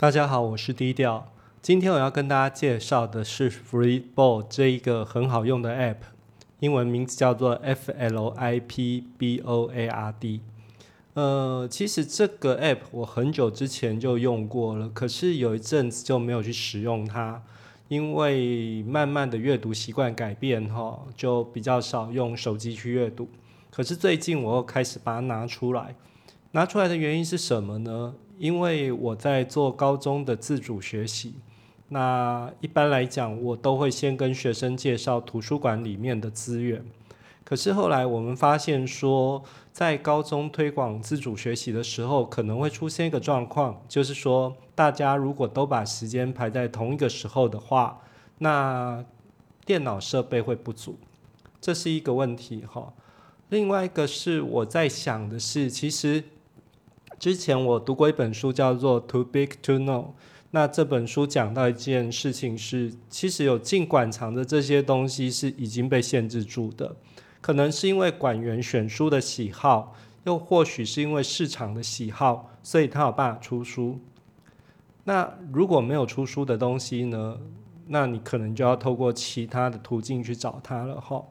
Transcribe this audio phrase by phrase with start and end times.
[0.00, 1.32] 大家好，我是低调。
[1.60, 5.96] 今天我要跟大家介绍的是 Flipboard 这一个很好用的 App，
[6.60, 10.42] 英文名字叫做 F L I P B O A R D。
[11.14, 17.42] 呃，其实这个 App 我很久之前就用过了，可是有一阵子就没有去使用它，
[17.88, 23.28] 因为慢慢的阅读习惯改变哈，就比较少用手机去阅读。
[23.72, 25.96] 可是最近我又开始把它拿出来，
[26.52, 28.14] 拿出来的原因是什么呢？
[28.38, 31.34] 因为我在做高中的自主学习，
[31.88, 36.84] 那一般来讲，我都会先跟学生介绍图书馆里面的资源。
[37.42, 39.42] 可是后来我们发现说，
[39.72, 48.00] 在高中推广自主学习的时候，可能会出现一个状况，就是说，大家如果都把时间排在同一个时候的话，
[48.38, 49.04] 那
[49.64, 50.96] 电脑设备会不足，
[51.60, 52.92] 这是一个问题哈。
[53.48, 56.22] 另外一个是我在想的是，其实。
[57.18, 60.04] 之前我读过一本书，叫做《Too Big to Know》。
[60.52, 66.96] 那这本书讲到一件事情是，其实有进馆藏的这些东西是已经被限制住的，
[67.40, 69.94] 可能是因为馆员选书的喜好，
[70.24, 73.98] 又或许是因为市场的喜好，所以他有办法出书。
[75.04, 77.38] 那如果没有出书的东西呢？
[77.90, 81.24] 那你可能就要透过其他的途径去找它了哈。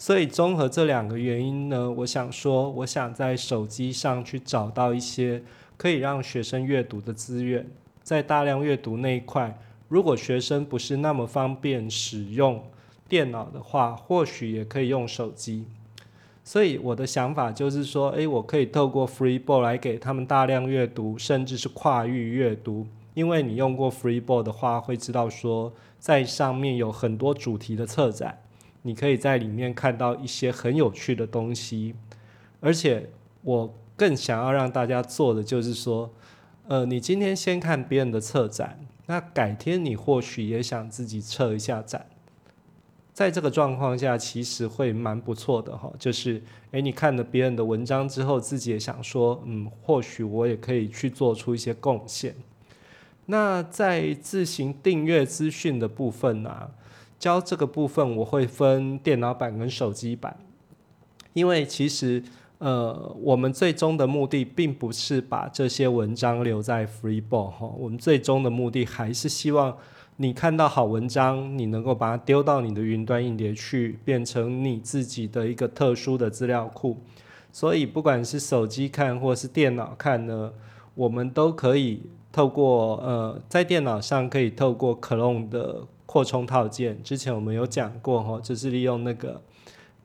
[0.00, 5.42] 所以综合这两个原因呢，我想说，我想在手机上去找到一些
[5.76, 7.68] 可以让学生阅读的资源，
[8.02, 12.64] 在大量阅读那一块，如果学生不是那么方便使用
[13.10, 15.66] 电脑的话，或许也可以用手机。
[16.42, 22.86] 所以我的想法就是说，诶，我可以透过 Freebook 来给他们大量阅读，甚至是跨域阅读。
[23.12, 28.38] 因为你用过 Freebook 的话，会知道说，在上面有很多主题的策展。
[28.82, 31.94] 你可以在里面看到一些很有趣的东西，
[32.60, 33.10] 而且
[33.42, 36.10] 我更想要让大家做的就是说，
[36.68, 42.06] 呃，你今天先看别人的策展，那改天你或许也想自己策一下展，
[43.12, 45.92] 在这个状况下，其实会蛮不错的哈。
[45.98, 52.34] 就是，诶，你看了别人的文章之后，自己也想说，嗯，或许我也可以去做出一些贡献。
[53.26, 56.70] 那在自行订阅资讯的部分呢？
[57.20, 60.34] 教这个部分，我会分电脑版跟手机版，
[61.34, 62.22] 因为其实
[62.56, 69.76] 呃，我们最终的目的并不是把这些文章留在 Freebook 哈，我们最终的目的还是希望
[70.16, 76.96] 你看到好文章，你能够把它丢到你的云端硬碟去，变成你自己的一个特殊的资料库。
[77.52, 80.50] 所以不管是手机看或是电脑看呢，
[80.94, 82.02] 我们都可以
[82.32, 85.86] 透过呃，在电脑上可以透过 Clone 的。
[86.10, 89.40] 扩充套件，之前我们有讲过哈，就是利用那个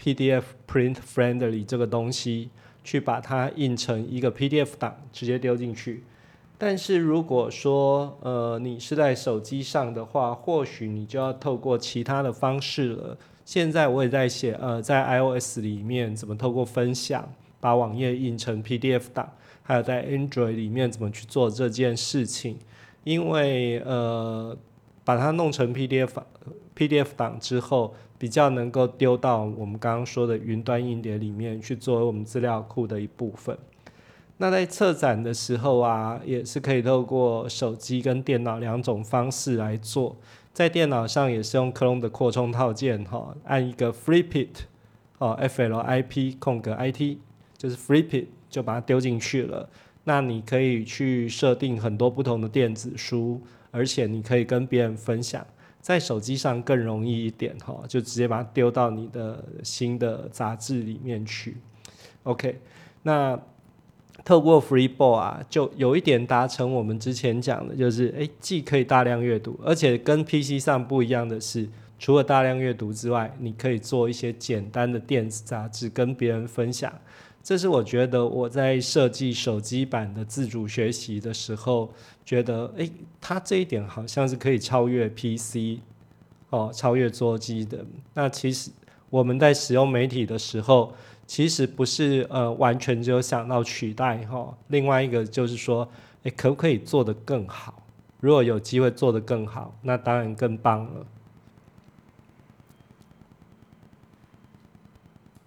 [0.00, 2.48] PDF Print Friendly 这个东西，
[2.82, 6.02] 去把它印成一个 PDF 档，直接丢进去。
[6.56, 13.18] 但是如果说呃你是在手机上的话，或许你就要透过其他的方式了。
[13.44, 17.30] 现在我也在写呃在 iOS 里面怎么透过分享
[17.60, 19.30] 把网页印成 PDF 档，
[19.62, 22.56] 还有在 Android 里面怎么去做这件事情，
[23.04, 24.56] 因为呃。
[25.04, 26.10] 把它弄成 PDF
[26.76, 33.58] PDF 档之后，比较能够丢到我们刚刚说的云端硬碟里面去作为我们资料库的一部分。
[34.38, 40.16] 那在策展的时候啊，也是可以透过手机跟电脑两种方式来做。
[40.54, 44.48] 在电脑上也是用 Chrome 的扩充套件哈，按一个 Flipit
[45.18, 47.20] 哦，F L I P 空格 I T
[47.58, 49.68] 就是 Flipit 就把它丢进去了。
[50.04, 53.42] 那你可以去设定很多不同的电子书。
[53.70, 55.46] 而且你可以跟别人分享，
[55.80, 61.56] 在手机上更容易一点哈，就直接把它丢到你的新的杂志里面去。
[62.24, 62.60] OK，
[63.02, 63.40] 那
[64.24, 71.66] 透过 Freebook 啊，就有一点达成我们之前讲的，就是诶，既可以大量阅读，而且跟 PC 上不一样的是，
[71.98, 76.92] 除了大量阅读之外，你可以做一些简单的电子杂志跟别人分享。
[77.42, 81.90] 这是我觉得我在设计手机版的自主学习的时候，
[82.24, 85.80] 觉得诶，它这一点好像是可以超越 PC，
[86.50, 87.84] 哦，超越桌机的。
[88.14, 88.70] 那其实
[89.08, 90.92] 我们在使用媒体的时候，
[91.26, 95.88] 其实不是呃完全只有想到取代哈，另外一个就是说，
[96.24, 97.82] 诶，可不可以做得更好？
[98.20, 101.06] 如果有机会做得更好，那当然更棒了。